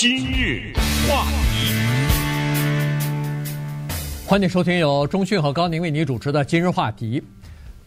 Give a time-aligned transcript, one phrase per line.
[0.00, 0.72] 今日
[1.08, 1.74] 话题，
[4.24, 7.20] 欢迎收听由中讯和高宁为你主持的《今日话题》。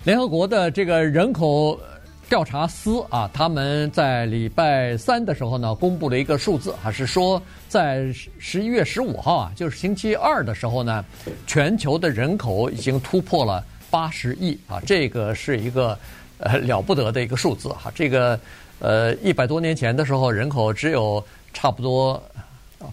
[0.04, 1.80] 联合国的这个人口
[2.28, 8.06] 调查司啊，他们在礼拜三的时候呢，公布了一个数字，还是说在
[8.38, 11.06] 十一月十五号啊，就是星期二的时候呢，
[11.48, 15.98] 全球的人口已经突破了八十亿啊，这个是一个
[16.40, 17.90] 呃了不得的一个数字哈。
[17.96, 18.38] 这个
[18.80, 21.24] 呃一百多年前的时候，人口只有
[21.54, 22.22] 差不多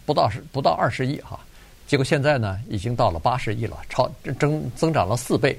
[0.05, 1.39] 不到十不到二十亿哈，
[1.87, 5.59] 结果现在呢，已经到了八十亿了，超增增长了四倍。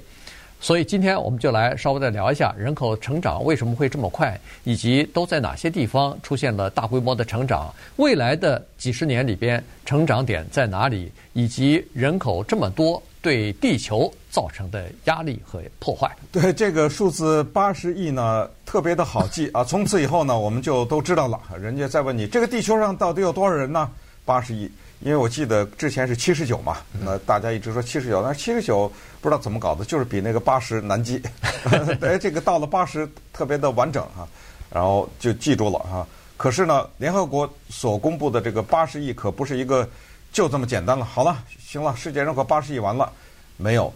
[0.62, 16.16] 所以今天我们就来稍微的聊一下人口成长为什么会这么快，以及都在哪些地方出现了大规模的成长，未来的几十年里边成长点在哪里，以及人口这么多对地球造成的压力和破坏。
[16.32, 19.64] 对这个数字八十亿呢，特别的好记啊！
[19.64, 21.40] 从此以后呢，我们就都知道了。
[21.60, 23.90] 人家再问你，这个地球上到底有多少人呢？
[24.26, 24.72] 八十亿。
[25.02, 31.22] 因为我记得之前是七十九嘛，那大家一直说七十九，但是七十九不知道怎么搞的，就是比那个八十难记。
[32.02, 34.28] 哎，这个到了八十特别的完整哈，
[34.70, 36.06] 然后就记住了哈。
[36.36, 39.88] 可是呢，联合国所公布的这个八十亿可不是一个
[40.32, 41.06] 就这么简单了。
[41.06, 43.12] 好了，行了，世界人口八十亿完了
[43.58, 43.94] 没有？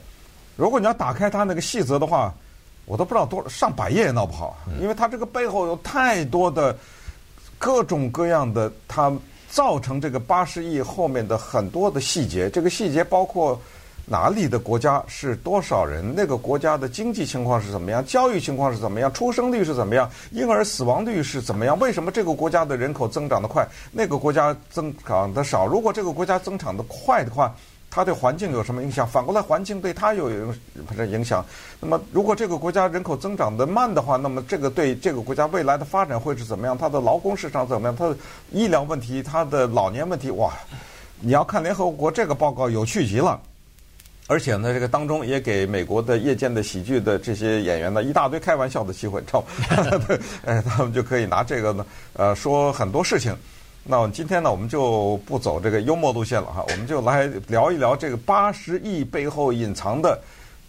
[0.56, 2.34] 如果你要打开它那个细则的话，
[2.86, 6.78] 我都不知道多上百页也闹不好，因为它这个背后有太多的
[7.58, 9.12] 各种各样的它。
[9.54, 13.62] 造成这个八十亿后面的很多的细节，这个细节包括
[14.06, 21.80] 哪里的国家是多少人，那个国家的经济情况是怎么样，教育情况是怎么样，出生率是怎么样，婴儿死亡率是怎么样？
[21.80, 25.66] 为什么这个国家的人口增长得快，那个国家增长得少？
[25.66, 27.56] 如果这个国家增长得快的话，
[27.90, 29.08] 它对环境有什么影响？
[29.08, 30.54] 反过来，环境对它有影
[31.10, 31.46] 影响。
[31.80, 36.78] 那么，如果这个国家人口增长得慢的话，那么这个对这个国家未来的发展会是怎么样？
[36.78, 37.96] 它的劳工市场怎么样？
[37.96, 38.18] 它的
[38.52, 40.52] 医疗问题，它的老年问题，哇！
[41.22, 43.40] 你要看联合国这个报告有趣极了。
[44.28, 49.48] 而且呢，这个当中也给美国的夜间的喜剧的这些演员呢一大堆开玩笑的机会，知道吗？
[50.46, 53.36] 哎，他们就可以拿这个呢，呃，说很多事情。
[53.84, 60.18] 那我们今天呢，我们就不走这个幽默路线了哈，我们就来聊一聊这个八十亿背后隐藏的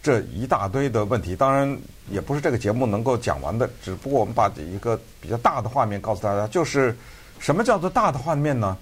[0.03, 1.33] 这一大堆的问题。
[1.33, 1.77] 当然，
[2.11, 6.93] 也不是这个节目能够讲完的，只不过我们把一个比较大的画面告诉大家，就是
[7.39, 8.75] 什么叫做大的画面呢？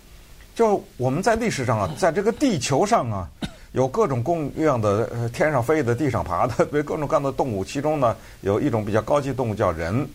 [0.55, 3.29] 就我们在历史上啊，在这个地球上啊，
[3.73, 10.07] 有各种各样的天上飞的、地上爬的， 对各种各样的动物，其中呢，有一种比较高级动物叫人，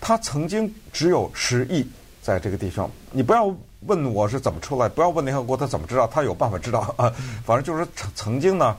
[0.00, 1.88] 它曾经只有十亿。
[2.20, 7.08] 在这个地方，你不要问我是怎么出来，不要问联合国他怎么知道，他有办法知道啊。
[7.46, 8.76] 反正就是曾曾经呢，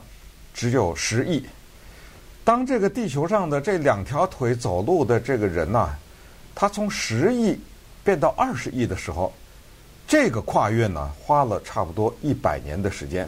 [0.52, 1.42] 只有十亿。
[2.44, 5.88] 当这个地球上的这两条腿走路的这个人呐，
[6.54, 7.58] 他从十亿
[8.04, 9.32] 变到二十亿的时候，
[10.06, 13.26] 这个跨越呢，花了差不多一百年的时间。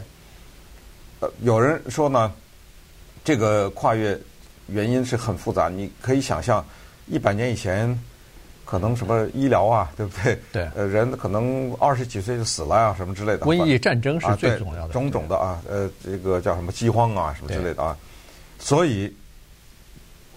[1.21, 2.31] 呃，有人说呢，
[3.23, 4.19] 这个跨越
[4.67, 6.65] 原因是很复杂，你可以想象，
[7.07, 7.97] 一百年以前。
[8.63, 10.39] 可能什么医疗啊，对不对？
[10.49, 10.69] 对。
[10.77, 13.39] 呃，人可能二十几岁就死了呀、啊，什么之类的。
[13.39, 14.83] 瘟疫战争是最重要的。
[14.83, 17.97] 啊、种种的啊，呃，这个叫什么饥荒啊，什么之类的啊。
[18.59, 19.13] 所以，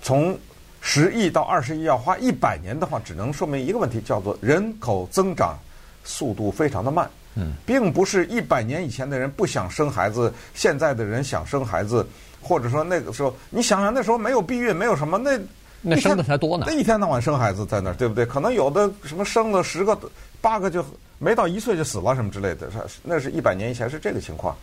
[0.03, 0.37] 从
[0.81, 5.57] 十亿到二十亿要花一百年的话，只能说明一个问题，叫做人口增长
[6.03, 7.09] 速度非常的慢。
[7.35, 7.53] 嗯。
[7.67, 12.07] 并不是一百年以前的人不想生孩子，现在的人想生孩子，
[12.41, 15.39] 或者说那个时候，你想想那时候没有避孕，没有什么那。
[15.87, 18.25] 那生的才多呢，那一天到晚生孩子在那儿，对不对？
[18.25, 19.95] 可能有的什么生了十个、
[20.41, 20.83] 八个就
[21.19, 22.71] 没到一岁就死了什么之类的，
[23.03, 24.57] 那是一百年以前是这个情况。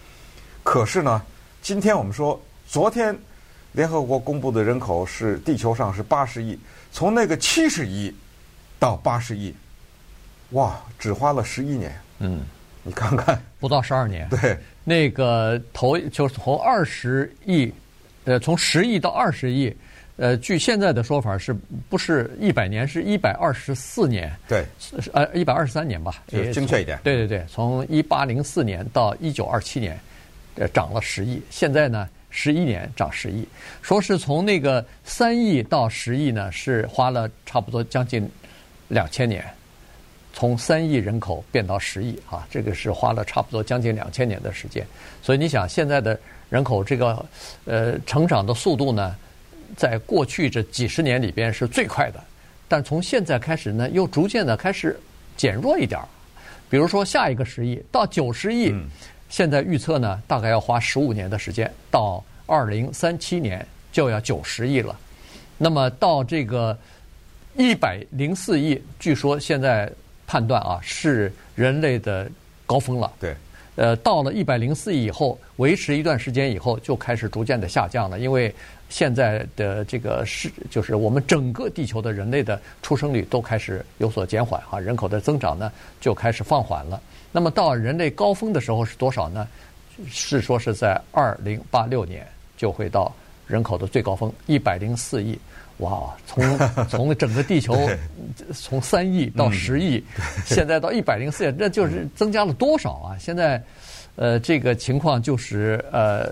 [0.64, 1.22] 可是呢，
[1.62, 3.16] 今天我们说，昨天
[3.72, 6.58] 联合国公布的人口是地球上是八十亿，
[6.92, 8.12] 从那个七十亿
[8.80, 9.54] 到八十亿，
[10.54, 11.96] 哇，只花了十一年。
[12.18, 12.42] 嗯，
[12.84, 14.28] 你看看，不到十二年。
[14.30, 17.72] 对，那个投就是从二十亿，
[18.26, 19.76] 呃，从十亿到二十亿。
[20.18, 21.56] 呃，据现在的说法，是
[21.90, 22.88] 不是一百年？
[22.88, 24.32] 是一百二十四年。
[24.48, 24.64] 对，
[25.14, 27.00] 呃，一百二十三年吧，也精确一点。
[27.04, 30.00] 对对对，从一八零四年到一九二七年，
[30.56, 31.42] 呃，涨了十亿。
[31.50, 33.48] 现在呢，十一年涨十亿。
[33.82, 38.30] 说是从那个三亿到十亿呢，是花了差不多将近
[38.90, 39.44] 两千年。
[40.34, 44.86] 从三亿人口变到十亿啊，这个是花了差不多将近两千年的时间。
[45.22, 46.20] 所以你想，现在的
[46.50, 47.26] 人口这个
[47.66, 49.16] 呃成长的速度呢？
[49.78, 52.22] 在过去这几十年里边是最快的，
[52.68, 55.00] 但从现在开始呢，又逐渐的开始
[55.38, 56.06] 减弱一点儿。
[56.70, 58.76] 比如说下一个十亿到九十亿，
[59.30, 64.94] 现在预测呢，大概要花十五年的时间，到二零三七年就要九十亿了。
[65.58, 66.78] 那么到这个
[67.56, 69.90] 一百零四亿，据说现在
[70.32, 72.26] 判断啊，是人类的
[72.66, 73.12] 高峰了。
[73.20, 73.36] 对。
[73.76, 78.18] 呃，到了一百零四亿以后，维持一段时间以后，就开始逐渐的下降了。
[78.18, 78.54] 因为
[78.90, 85.70] 现在的这个是，就是我们整个地球的人类的出生率都开始有所减缓啊，人口的增长呢
[86.00, 87.02] 就开始放缓了。
[87.30, 89.46] 那么到人类高峰的时候是多少呢？
[90.08, 92.26] 是说是在二零八六年
[92.56, 93.14] 就会到
[93.48, 95.38] 人口的最高峰一百零四亿。
[95.82, 96.58] 哇，从
[96.90, 97.76] 从整个地球
[98.54, 100.04] 从三亿到十亿，
[100.46, 103.18] 现在到一百零四亿，那就是增加了多少啊？
[103.20, 103.62] 现在，
[104.16, 106.32] 呃，这个情况就是呃，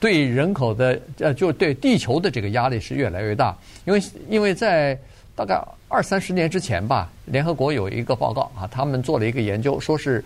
[0.00, 3.56] 对人口的呃，就对地球的这个压力是越来越大。
[3.84, 4.98] 因为因为在
[5.34, 10.24] 大概二三十年之前吧，联合国有一个报告啊，他们做了一个研究，说是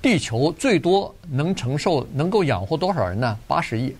[0.00, 3.38] 地球最多能承受、能够养活多少人呢？
[3.46, 3.94] 八十亿，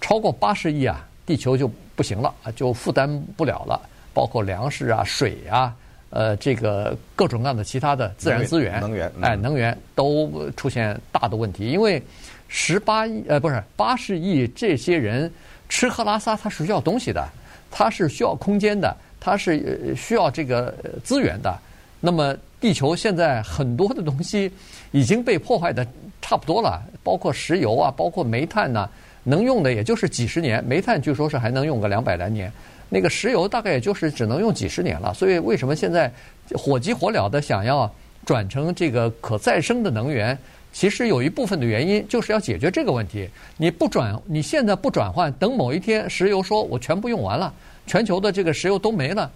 [0.00, 1.70] 超过八十亿啊，地球就。
[1.96, 3.78] 不行了啊，就负担不了了，
[4.14, 5.76] 包括粮食啊、水啊，
[6.08, 11.66] 呃，这个各种各样的其他的自然资源，能源，哎，能源都出现大的问题。
[11.66, 12.02] 因为
[12.48, 15.30] 十八亿呃，不是八十亿这些人
[15.68, 17.28] 吃喝拉撒，他是需要东西的，
[17.70, 20.74] 他是需要空间的，他是需要这个
[21.04, 21.54] 资源的。
[22.00, 24.50] 那么地球现在很多的东西
[24.90, 25.86] 已经被破坏的
[26.22, 28.88] 差不多了，包括石油啊，包括煤炭呐。
[29.24, 32.52] 能用的也就是几十年，煤炭据说是还能用个两百来年，
[32.88, 35.12] 那个石油大概也就是只能用几十年了。
[35.14, 36.12] 所以为什么现在
[36.54, 37.92] 火急火燎的想要
[38.24, 40.36] 转成这个可再生的能源？
[40.72, 43.28] 其实有一部分的原因就是要解决这个问题。
[43.56, 47.52] 你不转，你现在不转换，等某一天石油说我全部用完了，
[47.88, 49.28] 全球的这个石油都没了，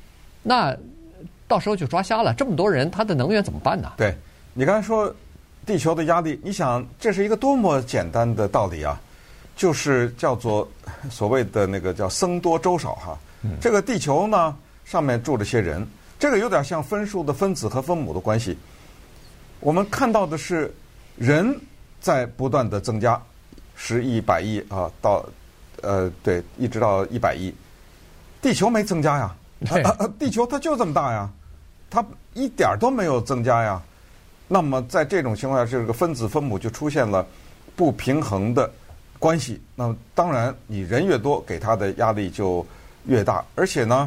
[0.44, 0.76] 那
[1.48, 2.32] 到时候就抓瞎了。
[2.34, 3.92] 这么多人，他的能源怎么办呢？
[3.96, 4.14] 对，
[4.52, 5.12] 你刚才说
[5.66, 9.00] 地球的压力，你想这是一个多么简单的道理啊！
[9.56, 10.68] 就是叫做
[11.10, 13.18] 所谓的那个叫僧多粥少哈，
[13.60, 15.86] 这个地球呢上面住着些人，
[16.18, 18.58] 这个有点像分数的分子和分母的关系。
[19.60, 20.74] 我们看到的是
[21.16, 21.56] 人
[22.00, 23.20] 在不断的增加，
[23.76, 25.24] 十亿、百亿啊，到
[25.82, 27.54] 呃对，一直到一百亿，
[28.42, 29.34] 地球没增加呀，
[30.18, 31.30] 地球它就这么大呀，
[31.88, 33.80] 它一点都没有增加呀。
[34.48, 37.24] 那么在这种情况下，这个分子分母就出现了
[37.76, 38.68] 不平衡的。
[39.25, 42.65] 关系，那么当然，你人越多，给他的压力就
[43.06, 43.43] 越大。
[43.55, 44.06] 而且呢，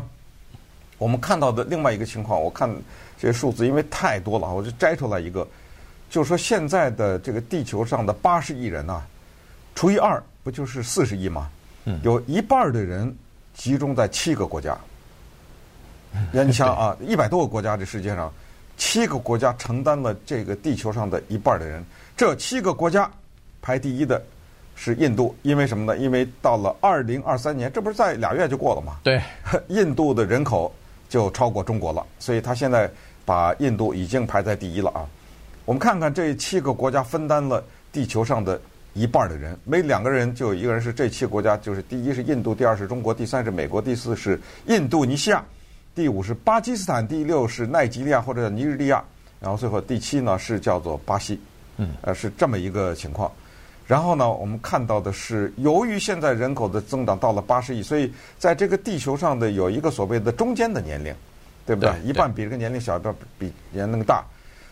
[1.00, 2.70] 我们看到的另外一个情况，我看
[3.18, 5.48] 这些数字因为太多了，我就摘出来一个，
[6.08, 9.08] 就是说现在的这个地球上的八十亿人呐、啊，
[9.74, 11.50] 除以二，不就是四十亿吗？
[12.04, 13.12] 有一半的人
[13.56, 14.78] 集中在七个国家。
[16.32, 18.32] 你想啊， 一百多个国家这世界上，
[18.78, 21.84] 七个国家承担了这个地球上的一半的人。
[22.16, 23.10] 这七个国家
[23.64, 24.22] 排第一的。
[24.80, 25.98] 是印度，因为什么呢？
[25.98, 28.98] 因为到了二零二三年，这不是在俩月就过了吗？
[29.04, 29.20] 对，
[29.70, 30.72] 印度的人口
[31.10, 32.88] 就超过中国了，所以他现在
[33.26, 35.04] 把印度已经排在第一了啊。
[35.66, 38.62] 我们看看这七个国家分担了地球上的
[38.94, 45.44] 一半的人，每两个人就有一个人是这七个国家，就是第一是印度，第二是中国，第三是美国，第四是印度尼西亚，
[45.96, 49.04] 第五是巴基斯坦，第六是奈及利亚或者尼日利亚，
[49.40, 51.40] 然后最后第七呢是叫做巴西，
[51.78, 53.32] 嗯，呃，是这么一个情况。
[53.88, 61.16] 然后呢，我们看到的是，由于现在人口的增长到了八十亿，所以在这个地球上的有一个所谓的中间的年龄，
[61.66, 61.90] 对不对？
[61.92, 64.26] 对，一半比这个年龄小，一半比年龄大。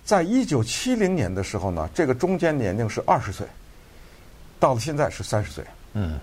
[0.04, 3.48] 在一九七零年的时候呢，这个中间年龄是二十岁，
[4.60, 5.63] 到了现在是三十岁，
[5.94, 6.20] 嗯，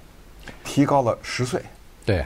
[0.62, 1.62] 提高了十岁。
[2.04, 2.22] 对，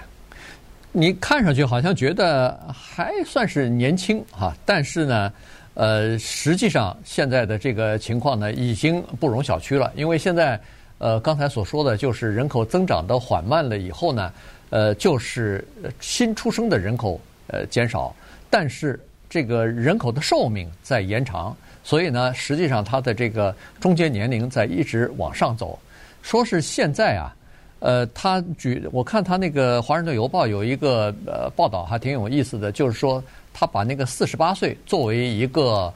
[0.90, 5.32] 你看上去好像觉得还算是年轻哈，但是呢。
[5.76, 9.92] 呃，实际上现在的这个情况呢，已经不容小觑了。
[9.94, 10.58] 因为现在，
[10.96, 14.32] 呃，刚才所说的就是人口增长的缓慢了以后呢，
[14.70, 15.62] 呃，就是
[16.00, 18.16] 新出生的人口呃减少，
[18.48, 21.54] 但是这个人口的寿命在延长，
[21.84, 25.78] 所以呢，实际上它的这个中间年龄在一直往上走。
[26.22, 27.36] 说是现在啊，
[27.80, 33.22] 呃，他举我看他那个《华盛顿邮报》有一个呃报道还挺有意思的，就是说。
[33.58, 35.90] 他把那个四十八岁作为一个，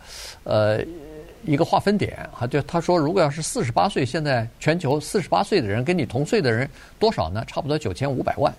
[0.45, 0.83] 呃，
[1.45, 6.67] 一个划分点啊，就他说，如果要是四十八岁，现在全球四十八岁的人跟你同岁的人
[6.99, 7.45] 多少呢？
[7.47, 8.51] 差不多九千五百万。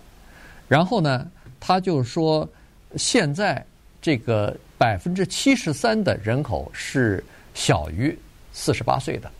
[0.67, 1.27] 然后呢，
[1.60, 2.48] 他就说，
[2.96, 3.65] 现在
[4.00, 7.24] 这个百分之七十三的人口是
[7.55, 8.15] 小于
[8.53, 9.31] 四十八岁的，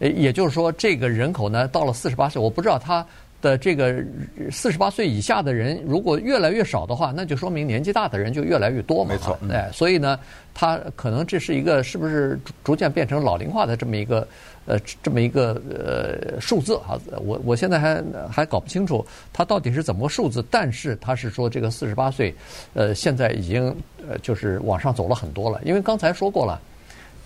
[0.00, 3.06] 也就是说，这个人口呢，到了四十八岁，我不知道他。
[3.44, 4.02] 的这个
[4.50, 9.10] 四十八岁以下的人，如果越来越少的话，那就说明年纪大的人就越来越多嘛。
[9.12, 10.18] 没错，哎，所以呢，
[10.54, 14.26] 他可能这是一个是不是逐渐变成老龄化的这么一个
[14.64, 16.96] 呃这么一个呃数字啊？
[17.20, 22.34] 我我现在还还搞不清楚它到底是怎么个数字，但是他是说这个四十八岁，
[22.72, 23.66] 呃，现在已经
[24.08, 25.60] 呃就是往上走了很多了。
[25.66, 26.58] 因为刚才说过了，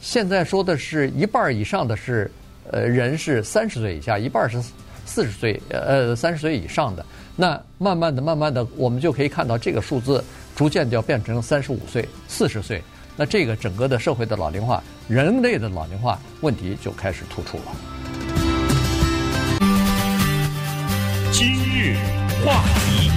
[0.01, 2.29] 现在说的是一半以上的是
[2.73, 4.61] 呃人是三十岁以下，一半是
[5.09, 7.05] 四十岁呃三十岁以上的。
[7.35, 10.23] 那慢慢的、慢慢的，我们就可以看到这个数字
[10.55, 12.83] 逐渐就要变成三十五岁、四十岁。
[13.17, 17.65] 那这个整个的社会的老龄化、人类的老龄化问题就开始突出了。
[21.33, 21.97] 今日
[22.45, 23.11] 话题，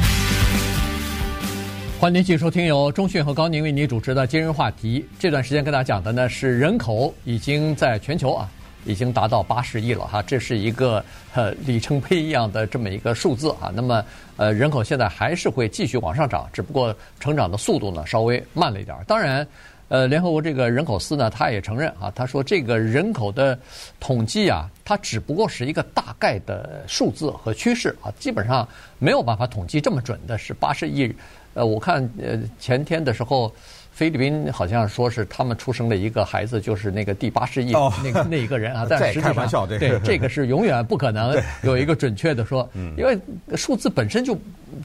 [1.99, 4.99] 欢迎您继续收听由中讯和高宁为您主持的《今日话题》。
[5.19, 8.49] 这段时间跟大家讲的呢是人口已经在全球啊。
[8.85, 13.71] 已经达到八十亿了哈，这是一个呃里程碑一样的这么一个数字啊。
[13.73, 14.03] 那么
[14.37, 18.97] 呃人口现在还是会继续往上涨，只不过成长的速度呢稍微慢了一点。
[19.07, 19.47] 当然，
[19.87, 23.57] 呃联合国这个人口司呢他也承认啊，他说这个人口的
[23.99, 28.67] 统计啊，它只不过是一个大概的数字和趋势啊，基本上
[28.99, 31.13] 没有办法统计这么准的是八十亿。
[31.53, 33.53] 呃，我看呃前天的时候。
[33.91, 42.67] 菲律宾好像说是他们出生的一个孩子，就是那个第八十亿那个那一个人啊， 但实际上对这个是永远不可能有一个准确的说，
[42.97, 43.19] 因为
[43.55, 44.35] 数字本身就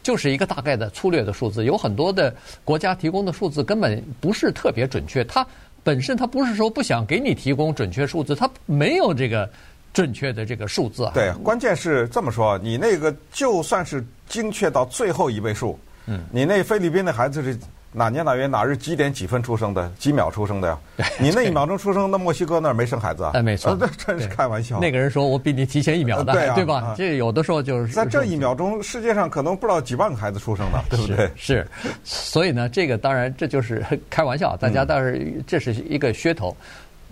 [0.02, 2.34] 就是一个大概的粗略的数字，有很多的
[2.64, 5.46] 国家提供的数字根本不是特别准确，它
[5.82, 9.48] 本身它不是说不想给你提供准确数字，它没有这个
[9.94, 11.12] 准确的这个数字啊。
[11.14, 17.56] 对，关键是这么说，你那个就算是精确到最后一位数，嗯，你那菲律宾的孩子是。
[17.96, 19.90] 哪年哪月哪日几点几分出生的？
[19.98, 20.78] 几秒出生的呀？
[21.18, 23.30] 你那一秒钟出生，那墨西哥那儿没生孩子啊？
[23.32, 24.78] 哎，没错，这真是开玩笑。
[24.78, 31.30] 那个人说：“我比你提前一秒的，对吧？”这有的时候就是在这一秒钟，世界上可能不知道几万个孩子出生了， 对不对？
[31.36, 31.66] 是，
[32.04, 36.54] 所以呢，这个当然这就是开玩笑，大家倒是这是一个噱头。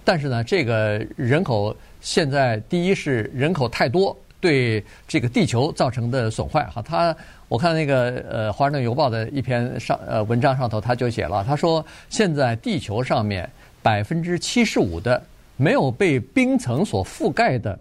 [0.05, 4.15] 但是呢，这个人口现在第一是人口太多，
[4.45, 7.17] 对这个地球造成的损坏哈，他。
[7.49, 13.49] 我看那个呃《华盛顿邮报》的一篇上呃文章上头，他就写了，他说现在地球上面
[13.81, 15.23] 百分之七十五的
[15.57, 17.79] 没有被冰层所覆盖的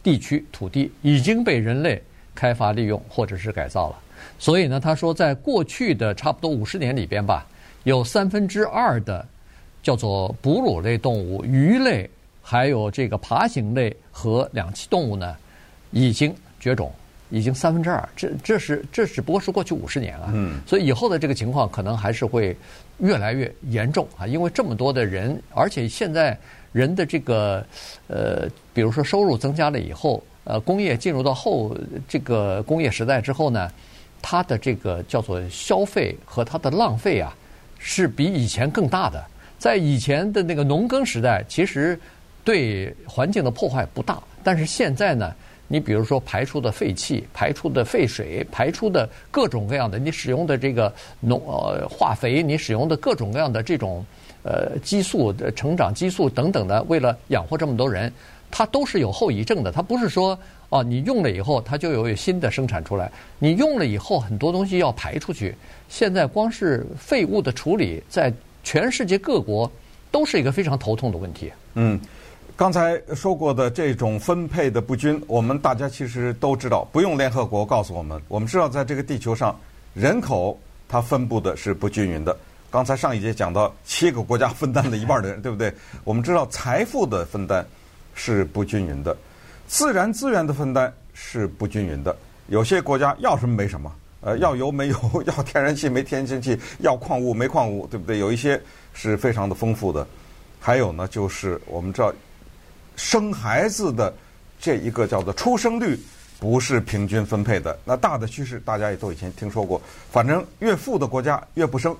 [0.00, 2.00] 地区土地已经被人类
[2.34, 3.96] 开发利用或者是改造了。
[4.38, 7.44] 所以呢，他说在过去的差不多五十年里边吧，
[7.82, 9.26] 有三分之二的
[9.82, 12.08] 叫做哺乳类动物、鱼类，
[12.40, 15.34] 还有这个爬行类和两栖动物呢，
[15.94, 16.92] 已经绝种。
[17.30, 22.56] 已经三分之二，这这是这只不过是过去五十年啊，嗯，所以以后的这个情况可能还是会
[22.98, 26.38] 越来越严重啊，因为这么多的人，而且现在
[26.70, 27.66] 人的这个
[28.06, 33.68] 呃，比如说收入增加了以后，呃，工业进入到后这个工业时代之后呢，
[34.22, 37.34] 它的这个叫做消费和它的浪费啊，
[37.78, 39.24] 是比以前更大的。
[39.58, 41.98] 在以前的那个农耕时代，其实
[42.44, 45.34] 对环境的破坏不大，但是现在呢？
[45.66, 54.04] 你比如说排出的废气、排出的废水、排出的各种各样的，你使用的这个农呃化肥，你使用的各种各样的这种
[54.42, 58.12] 呃激素成长激素等等的，为了养活这么多人，
[58.50, 59.72] 它都是有后遗症的。
[59.72, 65.54] 它不是说哦，你用了以后它就有新的生产出来，你用了以后很多东西要排出去。
[65.88, 69.70] 现在光是废物的处理，在全世界各国
[70.10, 71.50] 都是一个非常头痛的问题。
[71.74, 71.98] 嗯。
[72.56, 79.58] 刚才说过的这种分配的不均，我们大家其实都知道，不用联合国告诉我们，我们知道在这个地球上，
[79.92, 80.56] 人口
[80.88, 82.36] 它分布的是不均匀的。
[82.70, 85.74] 刚才上一节讲到七个国家分担了一半的人，对不对？
[86.04, 87.66] 我们知道财富的分担
[88.14, 89.16] 是不均匀的，
[89.66, 92.16] 自然资源的分担是不均匀的。
[92.46, 94.96] 有些国家要什么没什么，呃，要油没油，
[95.26, 98.20] 要天然气没天然气，要矿物没矿物，对不对？
[98.20, 100.06] 有一些是非常的丰富的，
[100.60, 102.14] 还有呢，就是我们知道。
[102.96, 104.12] 生孩子的
[104.60, 105.98] 这一个叫做出生率
[106.38, 109.80] 不是平均分配的，那大的趋势大家也都以前听说过。
[110.10, 111.96] 反正越富的国家越不生，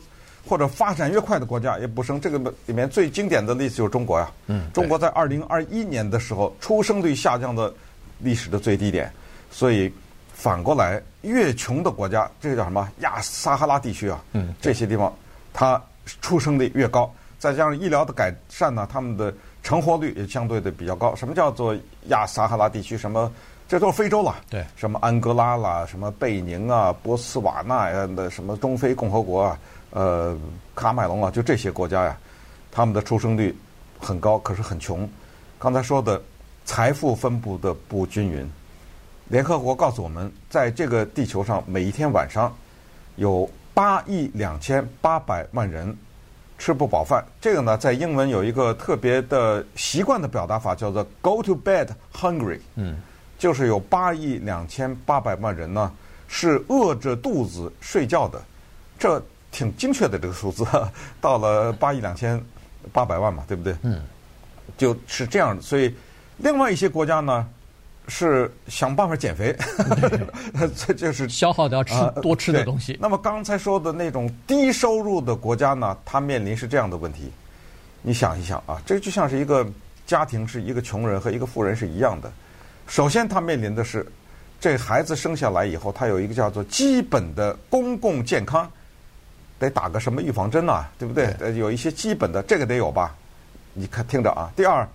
[0.47, 2.21] 或者发展越快的国家也不生。
[2.21, 4.31] 这个里面最经典的例子就是中国呀。
[4.47, 4.71] 嗯。
[4.73, 7.73] 中国在二零二一年的时候出生率下降的
[8.19, 9.11] 历史的最低点，
[9.51, 9.93] 所以
[10.35, 14.23] 反过来越穷的国家，这个叫什么亚撒哈拉地区啊？
[14.33, 14.55] 嗯。
[14.61, 15.13] 这些地方
[15.53, 15.83] 它
[16.21, 19.33] 出生率越高，再加上医疗的改善呢，他们的。
[19.65, 21.13] 成活率也相对的比较高。
[21.17, 21.75] 什么叫做
[22.09, 22.97] 亚撒哈拉地区？
[22.97, 23.33] 什么？
[23.67, 24.37] 这都是非洲了。
[24.51, 24.63] 对。
[24.77, 29.59] 什么安哥拉啦，什么贝宁啊，波斯瓦纳呀那什么中非共和国啊，
[29.91, 30.37] 呃，
[30.77, 32.17] 喀麦隆啊，就这些国家呀，
[32.71, 33.57] 他们的出生率
[33.99, 35.09] 很高，可是很穷。
[35.59, 36.23] 刚才说的
[36.67, 38.47] 财富分布的不均匀，
[39.29, 42.55] 联合国告诉我们，在这个地球上，每一天晚上
[43.17, 45.97] 有八亿两千八百万人。
[46.65, 52.59] 吃不饱饭，这个呢，在英文有一个特别的习惯的表达法，叫做 “go to bed hungry”。
[52.77, 52.97] 嗯，
[53.39, 55.93] 就是有八亿两千八百万人呢
[56.27, 58.43] 是饿着肚子睡觉的，
[58.99, 60.65] 这挺精确的这个数字。
[61.21, 62.43] 到了八亿两千
[62.95, 63.77] 八百万嘛，对不对？
[63.83, 64.01] 嗯，
[64.79, 65.61] 就是这样的。
[65.61, 65.95] 所以，
[66.39, 67.47] 另外一些国家呢，
[68.09, 69.57] 是想办法减肥，
[70.77, 72.99] 这就是消耗掉吃多吃的东西。
[73.01, 77.33] 那么刚才说的那种低收入的国家呢，它面临是这样的问题。
[78.03, 79.67] 你想一想啊，这就像是一个
[80.07, 82.31] 家庭，是一个穷人和一个富人是一样的。
[82.87, 84.07] 首先，他面临的是
[84.61, 88.71] 这孩子生下来以后，他有一个叫做基本的公共健康，
[89.59, 91.33] 得打个什么预防针呐，对不对？
[91.39, 93.17] 对有一些基本的，这个得有吧？
[93.73, 94.53] 你看，听着啊。
[94.55, 94.87] 第二，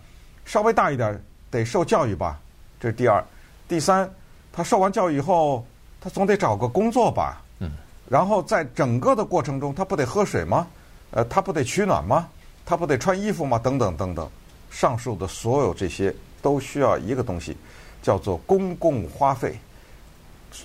[0.45, 2.39] 稍微大一点，得受教育吧？
[2.79, 3.23] 这是第二。
[3.67, 4.09] 第三，
[4.51, 5.65] 他受完教育以后，
[5.99, 7.41] 他总得找个工作吧？
[7.59, 7.71] 嗯。
[8.09, 10.67] 然后在整个的过程中，他不得喝水吗？
[11.11, 12.27] 呃，他不得取暖吗？
[12.65, 13.59] 他不得穿衣服吗？
[13.59, 14.29] 等等等等，
[14.69, 17.57] 上述的所有这些都需要一个东西，
[18.01, 19.57] 叫做公共花费。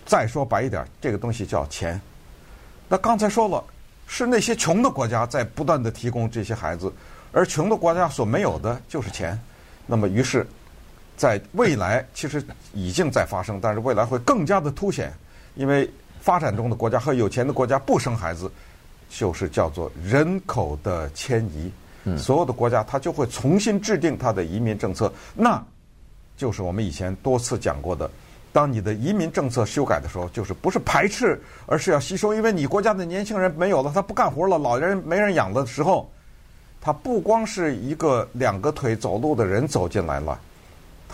[0.06, 2.00] 再说白一点，这个东西叫钱。
[2.88, 3.62] 那刚才说了，
[4.06, 6.92] 是那些穷的国家在不断的提供这些孩子，
[7.32, 9.38] 而穷的国家所没有的就是钱。
[9.86, 10.46] 那么，于是，
[11.16, 12.42] 在未来其实
[12.72, 15.12] 已经在发生，但是未来会更加的凸显，
[15.54, 15.88] 因为
[16.20, 18.50] 发展中的国家和有钱的国家不生孩子，
[19.08, 21.70] 就是叫做人口的迁移。
[22.18, 25.64] 所有的国家，它就会重新制定它的移民政策，那
[26.36, 28.10] 就是我们以前多次讲过的。
[28.52, 36.08] 当你的移民政策修改的时候，就是不是排斥，而是要吸收，因为你国家的年轻人没有了，他不干活了，老人没人养的时候，
[36.80, 40.38] 他不光是一个两个腿走路的人走进来了，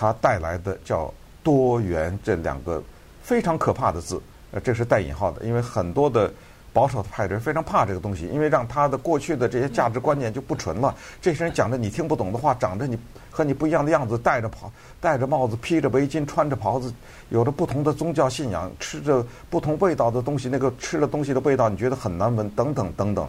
[0.00, 2.82] 他带来的叫多元这两个
[3.22, 4.20] 非常可怕的字，
[4.52, 6.32] 呃，这是带引号的，因为很多的。
[6.72, 10.94] 保守派的人非常怕这个东西，因为让他的过去的这些价值观念就不纯了。
[11.20, 12.96] 这些人讲的你听不懂的话，长着你
[13.28, 16.94] 和你不一样的样子，戴着袍、戴着帽子、披着围巾、穿着袍子，
[17.30, 23.28] 有着不同的宗教信仰，吃着不同味道的东西，那个吃的东西的味道你觉得很难闻，等等等等。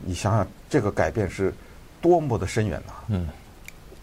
[0.00, 1.54] 你想想，这个改变是
[2.02, 2.94] 多么的深远呐！
[3.06, 3.28] 嗯，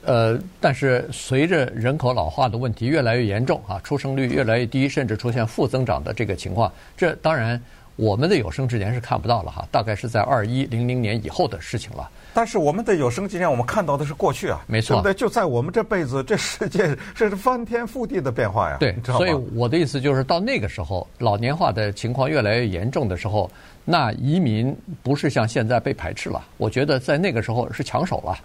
[0.05, 7.61] 呃，但是随着人口老化的问题越来越严重啊，出生率越来越低，甚至出现负增长的这个情况，这当然。
[7.97, 12.11] 我们的有生之年是看不到了哈，大概是在二一零零年以后的事情了。
[12.33, 15.13] 但是我们的有生之年，我们看到的是过去啊，没错，对不对？
[15.13, 18.75] 就在我们这辈子，这世界这是翻天覆地的变化呀。
[18.81, 23.49] 对，所以我的意思就是，到那个时候，老年化的情况越来越严重的时候，
[23.85, 26.45] 那移民不是像现在被排斥了。
[26.57, 28.37] 我觉得在那个时候是抢手了，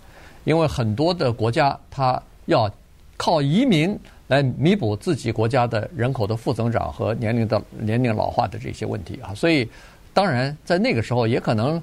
[0.44, 2.70] 因为很多的国家它要
[3.16, 3.98] 靠移民。
[4.31, 9.68] 来弥补自己国家的人口的负增长和年龄的年龄老化的这些问题啊，所以
[10.14, 11.83] 当然在那个时候也可能，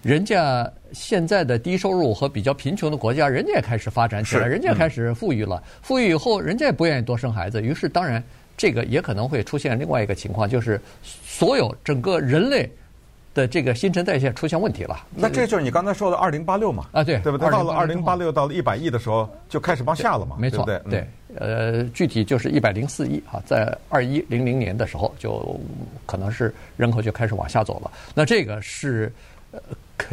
[0.00, 8.22] 人家现在的低收入和比较贫穷的国家，人家也开始发展起来，人家开始富裕了，富裕以后人家也不愿意多生孩子，于是当然
[8.56, 12.70] 这个也可能会出现另外一个情况，就是所有整个人类。
[13.38, 16.88] 的这个新陈代谢出现问题了，那这就是你刚才说的二零八六嘛？
[16.90, 17.48] 啊，对，对不对？
[17.48, 20.34] 到了二零八六，到了一百亿的时候，就开始往下了嘛？
[20.36, 25.56] 没错，对，对，呃，具体就是一百零四亿啊，在二一零零年的时候，就
[26.04, 27.92] 可能是人口就开始往下走了。
[28.12, 29.12] 那这个是
[29.52, 29.60] 呃，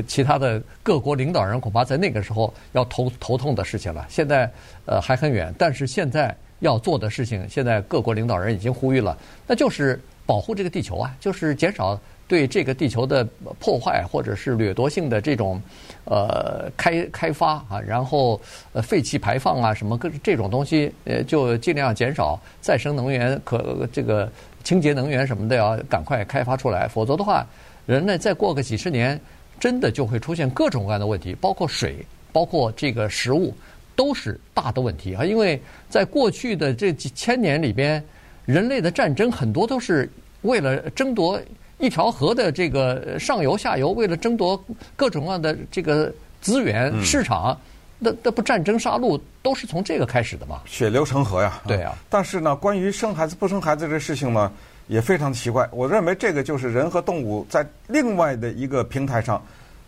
[0.05, 4.05] 其他的各国领导人恐怕在那个时候要头头痛的事情了。
[4.07, 4.47] 现在
[4.85, 11.99] 呃还很远，但是现在要做的事情，现在各国领导人已经呼吁了，那就是保护这个地球啊，就是减少。
[12.27, 13.23] 对这个地球的
[13.59, 15.61] 破坏或者是掠夺性的这种
[16.05, 18.41] 呃开开发啊，然后
[18.73, 24.27] 呃废气排放啊什么各这种东西呃就尽量减少，再生能源可这个
[24.63, 27.45] 清洁能源什么的要赶快开发出来，否则的话，
[27.85, 29.19] 人类再过个几十年，
[29.59, 33.53] 真的就会出现各种各样的问题，包括水，包括这个食物，
[33.95, 35.23] 都是大的问题啊！
[35.23, 38.03] 因为在过去的这几千年里边，
[38.47, 40.09] 人类的战争很多都是
[40.41, 41.39] 为了争夺。
[41.77, 44.61] 一条河的这个上游、下游，为了争夺
[44.95, 47.59] 各种各样的这个资源、市场，
[47.99, 50.61] 那那不战争杀戮都是从这个开始的嘛？
[50.65, 51.61] 血流成河呀！
[51.67, 51.93] 对呀。
[52.09, 54.49] 但是呢，关于生孩子不生孩子这事情呢，
[54.88, 55.67] 也非常的奇怪。
[55.71, 59.43] 我认为这个就是人和动物在另外的一个平台上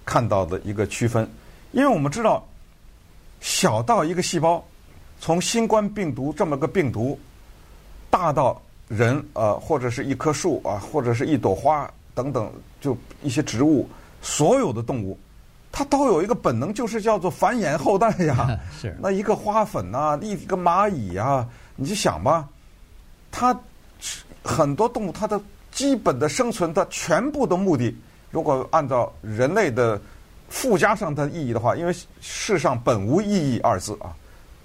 [0.06, 1.26] 看到的一个区分，
[1.72, 2.46] 因为我们知道，
[3.40, 4.62] 小到一个细胞，
[5.22, 7.18] 从新冠病毒这么个病毒，
[8.10, 8.62] 大到。
[8.88, 13.88] 人呃，或者是一棵树啊，或者是一朵花等等，就一些植物，
[14.22, 15.18] 所有的动物，
[15.72, 18.58] 它都有一个本能，就是叫做繁衍后代呀。
[18.80, 18.96] 是。
[19.02, 22.48] 那一个花粉呐，一个蚂蚁呀，你就想吧，
[23.32, 23.58] 它
[24.44, 25.40] 很多动物它的
[25.72, 27.94] 基本的生存的全部的目的，
[28.32, 30.00] 如果按照人类的
[30.50, 34.16] 附加上的意义的话，因为世上本无意义二字啊，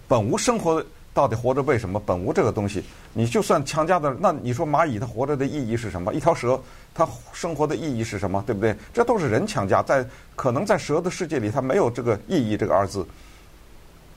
[0.06, 0.82] 本无生活
[1.14, 2.00] 到底活着为什么？
[2.00, 2.82] 本无这个东西。
[3.12, 6.14] 你就算强加的，那你说蚂蚁它活着的意义是什么？
[6.14, 6.58] 一条蛇
[6.94, 8.42] 它生活的意义是什么？
[8.46, 8.74] 对不对？
[8.94, 13.06] 这都是人强加，在可能在蛇的世界里，它没有这个意义这个二字。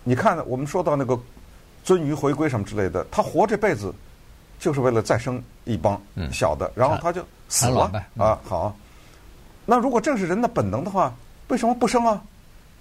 [0.03, 1.19] 你看，我们说到那个
[1.85, 3.93] 鳟鱼回归什么之类的，它活这辈子
[4.59, 8.39] 就是为了再生一帮小的，然后它就死了啊。
[8.45, 8.75] 好，
[9.65, 11.13] 那如果这是人的本能的话，
[11.49, 12.23] 为什么不生啊？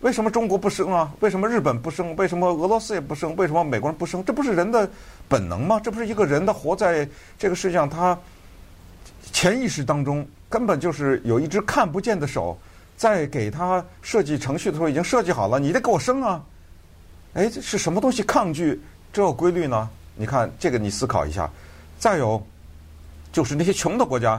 [0.04, 1.10] 为什么中国不生啊？
[1.20, 2.14] 为什么日本不生？
[2.16, 3.34] 为什么俄罗斯也不生？
[3.36, 4.22] 为什么美国人不生？
[4.22, 4.86] 这不是人的
[5.30, 5.80] 本能吗？
[5.82, 8.16] 这不是一个人的活在这个世界上，他
[9.32, 12.54] 潜意识当中根本就是有一只看不见的手
[12.98, 16.44] 在给他设计程序的时候已经设计好了，你得给我生啊！
[17.32, 18.78] 哎，这是什么东西抗拒
[19.10, 19.88] 这个规律呢？
[20.16, 21.50] 你看这个，你思考一下。
[21.98, 22.46] 再有，
[23.32, 24.38] 就是那些穷的国家，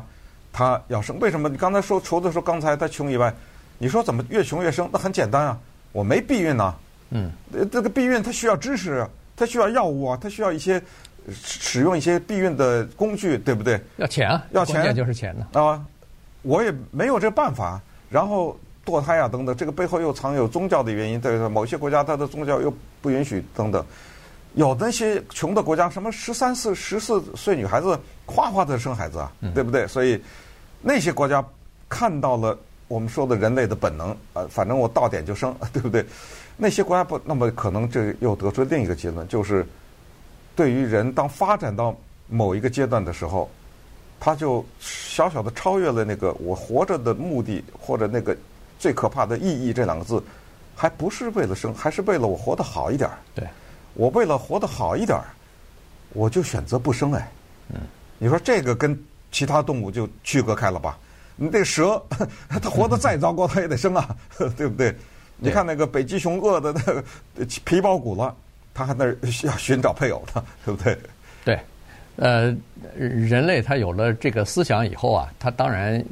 [0.54, 1.50] 他要生，为什么？
[1.50, 3.34] 你刚才说除了说刚才他穷以外。
[3.78, 4.90] 你说怎么越穷越生？
[4.92, 5.58] 那很简单啊，
[5.92, 6.74] 我没避孕呐。
[7.12, 7.32] 嗯，
[7.72, 10.82] 这个避孕它需要知识，它需要药物啊，它需要一些
[11.32, 13.80] 使用一些避孕的工具，对不对？
[13.98, 15.48] 要钱啊，要钱，关键就是钱呢。
[15.54, 15.80] 啊，
[16.42, 17.80] 我也没有这办法。
[18.10, 21.48] 然后堕胎啊等等，这个背后又藏有宗教的原因，对不对？
[21.48, 23.86] 某些国家它的宗教又不允许等等。
[24.54, 29.86] 有那些穷的国家，什么十三四、十四岁女孩子哗哗的生孩子啊，对不对？
[29.86, 30.22] 所以
[30.82, 31.44] 那些国家
[31.88, 32.58] 看到了。
[32.88, 36.06] 我们说的人类的本能，呃，反正我到点就生， 对不对？
[36.58, 39.66] 那些国家不，那么可能这又得出另一个结论，就是
[40.56, 41.96] 对于人当发展到
[42.28, 43.50] 某一个阶段的时候，
[44.20, 48.38] 他就小小的超越了那个我活着的目的或者那个
[48.80, 50.24] 最可怕的意义这两个字，
[50.76, 53.10] 还不是为了生，还是为了我活得好一点。
[53.34, 53.48] 对，
[53.96, 55.20] 我为了活得好一点，
[56.14, 57.12] 我就选择不生。
[57.14, 57.32] 哎，
[57.74, 57.82] 嗯，
[58.18, 58.98] 你说这个跟
[59.32, 60.98] 其他动物就区隔开了吧？
[61.36, 62.02] 你这蛇，
[62.50, 64.16] 它活得再糟糕，它也得生啊，
[64.56, 64.96] 对不对？
[65.38, 67.04] 你看那个北极熊饿的那个
[67.66, 68.34] 皮包骨了，
[68.74, 70.98] 它还那儿要寻找配偶呢，对不对？
[71.44, 71.60] 对，
[72.16, 72.56] 呃，
[72.98, 76.04] 人类他有了这个思想以后啊，他当然，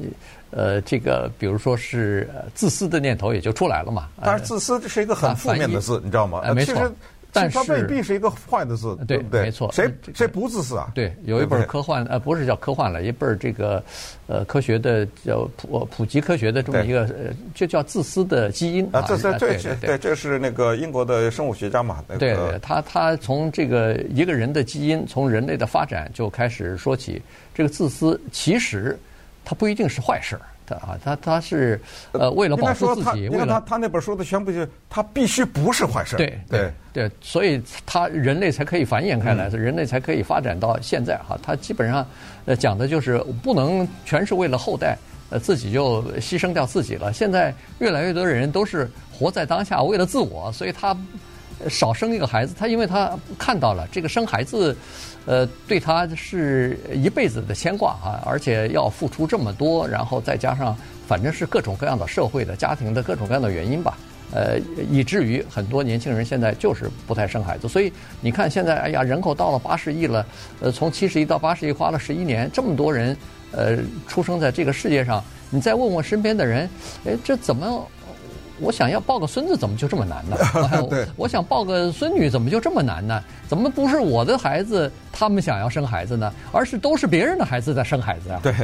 [0.50, 4.08] 呃，这个比如说是自私的念头也就出来了嘛。
[4.22, 6.40] 但是自私这是一个很负面的字，你知道吗？
[6.44, 6.92] 呃，没错。
[7.34, 9.42] 但是它未必是一个坏的字，对，对不对？
[9.42, 9.70] 没错。
[9.72, 10.92] 谁谁不自私啊？
[10.94, 13.82] 对，有一本科幻，呃，不是叫科幻了，一本这个
[14.28, 19.04] 呃科学的叫普普及科学的这么一个，呃，就叫自私的基因啊。
[19.08, 22.02] 这这对对，这是那个英国的生物学家嘛？
[22.18, 27.20] 对，他他从这个一个人的基因，从人类的发展就开始说起，
[27.52, 28.96] 这个自私其实
[29.44, 30.42] 它不一定是坏事儿。
[30.66, 31.80] 他啊，他他是
[32.12, 36.16] 呃，为了保护自己，为了他他那本书的全部就他必须不是坏事。
[36.16, 41.38] 对对对，所以他人类才可以繁衍开来，人类才可以发展到现在哈。
[41.42, 42.06] 他基本上
[42.46, 44.96] 呃讲的就是不能全是为了后代，
[45.30, 47.12] 呃自己就牺牲掉自己了。
[47.12, 50.96] 现在越来越多的人都是活在当下，为了自我，所以他
[51.68, 52.54] 少生一个孩子。
[52.58, 54.76] 他因为他看到了这个生孩子。
[55.26, 63.96] 呃，对他是一辈子的牵挂啊，而且要付出这么多，然后再加上反正是各种各样的社会的、家庭的各种各样的原因吧，
[64.32, 64.58] 呃，
[64.90, 67.66] 以至于很多年轻人现在就是不太生孩子。
[67.66, 70.26] 所以你看现在，哎呀，人口到了八十亿了，
[70.60, 73.16] 呃，从七十亿到八十亿花了十一年，这么多人
[73.52, 76.68] 呃出生在这个世界上，你再问问身边的人，
[77.06, 77.86] 哎，这怎么？
[78.60, 80.36] 我想要抱个孙子，怎么就这么难呢？
[80.88, 83.22] 对，我想抱个孙女，怎么就这么难呢？
[83.48, 86.32] 怎么不是我的孩子他们想要生孩子呢？
[86.52, 88.40] 而是都是别人的孩子在生孩子啊？
[88.42, 88.54] 对，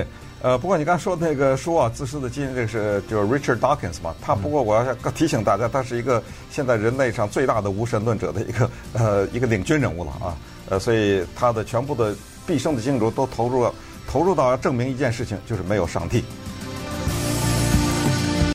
[0.43, 4.15] 呃，不过你刚才说的那个书啊，《自私的基因》，这个是就是 Richard Dawkins 嘛。
[4.23, 10.37] 他不过我要提醒大家，他是一个现在人类上最大的无神论者的一个 呃一个领军人物了啊。
[10.69, 12.15] 呃，所以他的全部的
[12.47, 13.75] 毕生的精力都投入了
[14.07, 16.25] 投入到要证明一件事情，就是没有上帝。